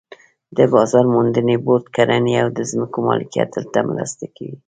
[0.57, 4.55] د بازار موندنې بورډ کړنې او د ځمکو مالکیت دلته مرسته کوي.